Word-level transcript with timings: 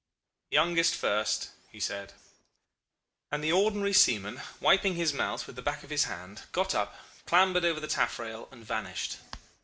"'Youngest 0.49 0.95
first,' 0.95 1.49
he 1.71 1.79
said. 1.79 2.13
"And 3.31 3.43
the 3.43 3.51
ordinary 3.51 3.93
seaman, 3.93 4.41
wiping 4.59 4.95
his 4.95 5.13
mouth 5.13 5.45
with 5.45 5.55
the 5.55 5.61
back 5.61 5.83
of 5.83 5.91
his 5.91 6.05
hand, 6.05 6.41
got 6.53 6.73
up, 6.73 6.95
clambered 7.27 7.65
over 7.65 7.79
the 7.79 7.85
taffrail, 7.87 8.49
and 8.51 8.65
vanished. 8.65 9.17